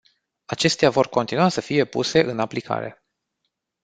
[0.45, 3.03] Acestea vor continua să fie puse în aplicare.